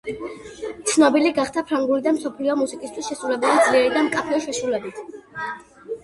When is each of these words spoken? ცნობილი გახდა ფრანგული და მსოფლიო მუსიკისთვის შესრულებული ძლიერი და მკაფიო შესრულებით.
ცნობილი 0.91 1.33
გახდა 1.39 1.61
ფრანგული 1.71 2.05
და 2.07 2.13
მსოფლიო 2.15 2.55
მუსიკისთვის 2.61 3.09
შესრულებული 3.09 3.59
ძლიერი 3.67 3.91
და 3.97 4.01
მკაფიო 4.07 4.39
შესრულებით. 4.47 4.99